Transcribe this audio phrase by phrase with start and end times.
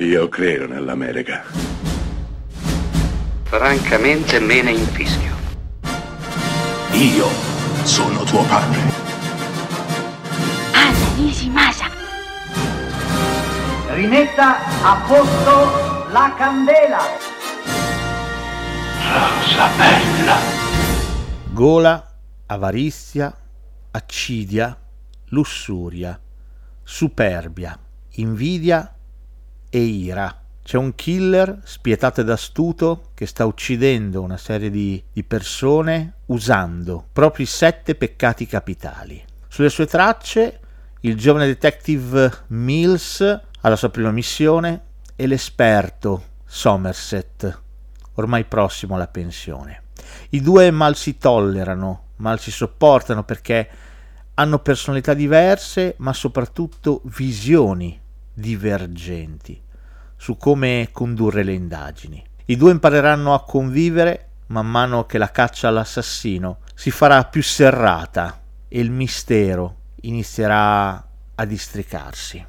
[0.00, 1.42] Io credo nell'America.
[3.42, 5.34] Francamente me ne infischio.
[6.92, 7.26] Io
[7.82, 8.78] sono tuo padre.
[10.70, 11.90] Anna Nishimasa.
[13.88, 17.00] Rimetta a posto la candela.
[19.02, 20.36] Rosa bella.
[21.50, 22.14] Gola,
[22.46, 23.36] avarizia,
[23.90, 24.78] accidia,
[25.30, 26.16] lussuria,
[26.84, 27.76] superbia,
[28.10, 28.92] invidia
[29.70, 30.42] e ira.
[30.62, 37.06] C'è un killer spietato ed astuto che sta uccidendo una serie di, di persone usando
[37.10, 39.24] proprio i sette peccati capitali.
[39.48, 40.60] Sulle sue tracce
[41.00, 44.82] il giovane detective Mills ha la sua prima missione
[45.16, 47.62] e l'esperto Somerset,
[48.14, 49.84] ormai prossimo alla pensione.
[50.30, 53.68] I due mal si tollerano, mal si sopportano perché
[54.34, 57.98] hanno personalità diverse, ma soprattutto visioni
[58.38, 59.60] divergenti
[60.16, 62.24] su come condurre le indagini.
[62.46, 68.40] I due impareranno a convivere man mano che la caccia all'assassino si farà più serrata
[68.68, 72.44] e il mistero inizierà a districarsi.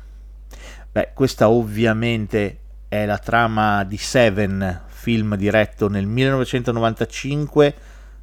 [0.91, 7.75] Beh, questa ovviamente è la trama di Seven, film diretto nel 1995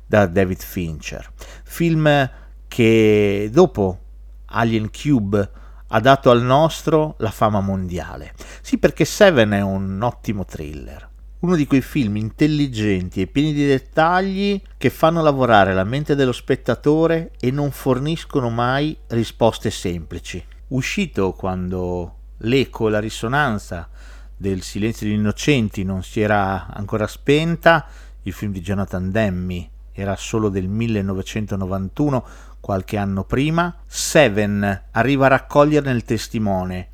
[0.07, 1.31] da David Fincher.
[1.65, 2.31] Film
[2.69, 4.01] che dopo
[4.47, 5.51] Alien Cube
[5.89, 8.33] ha dato al nostro la fama mondiale.
[8.61, 11.09] Sì, perché Seven è un ottimo thriller,
[11.41, 16.33] uno di quei film intelligenti e pieni di dettagli che fanno lavorare la mente dello
[16.33, 20.43] spettatore e non forniscono mai risposte semplici.
[20.69, 23.89] Uscito quando l'eco e la risonanza
[24.37, 27.87] del Silenzio degli Innocenti non si era ancora spenta,
[28.23, 32.25] il film di Jonathan Demme era solo del 1991
[32.67, 36.89] qualche anno prima, Seven arriva a raccoglierne il testimone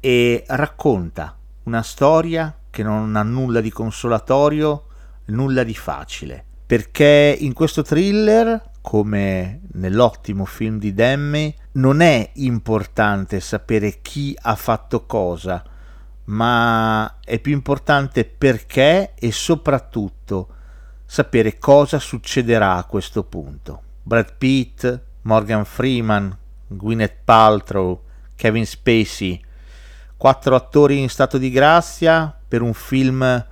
[0.00, 4.86] e racconta una storia che non ha nulla di consolatorio,
[5.26, 13.38] nulla di facile, perché in questo thriller, come nell'ottimo film di Demme, non è importante
[13.40, 15.62] sapere chi ha fatto cosa,
[16.24, 20.48] ma è più importante perché e soprattutto
[21.04, 23.90] sapere cosa succederà a questo punto.
[24.02, 26.36] Brad Pitt, Morgan Freeman,
[26.66, 28.02] Gwyneth Paltrow,
[28.34, 29.40] Kevin Spacey,
[30.16, 33.46] quattro attori in stato di grazia per un film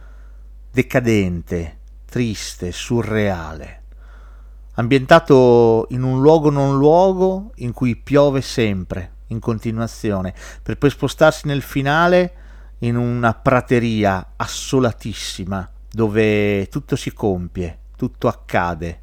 [0.73, 3.83] decadente, triste, surreale,
[4.75, 11.47] ambientato in un luogo non luogo in cui piove sempre, in continuazione, per poi spostarsi
[11.47, 12.35] nel finale
[12.79, 19.01] in una prateria assolatissima dove tutto si compie, tutto accade,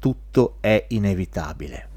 [0.00, 1.89] tutto è inevitabile.